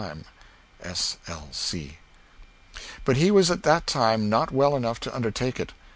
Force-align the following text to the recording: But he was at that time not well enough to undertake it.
But 0.03 0.17
he 3.17 3.29
was 3.29 3.51
at 3.51 3.61
that 3.61 3.85
time 3.85 4.29
not 4.29 4.49
well 4.51 4.75
enough 4.75 4.99
to 5.01 5.15
undertake 5.15 5.59
it. 5.59 5.73